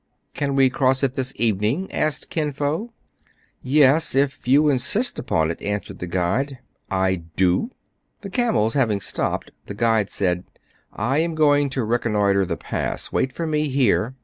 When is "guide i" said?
6.07-7.17